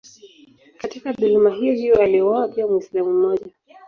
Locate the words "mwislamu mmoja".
2.67-3.51